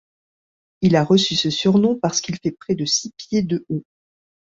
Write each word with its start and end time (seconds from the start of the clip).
Il 0.81 0.95
a 0.95 1.03
reçu 1.03 1.35
ce 1.35 1.51
surnom 1.51 1.95
parce 1.95 2.21
qu'il 2.21 2.35
fait 2.39 2.49
près 2.59 2.73
de 2.73 2.85
six 2.85 3.11
pieds 3.19 3.43
de 3.43 3.67
haut. 3.69 3.83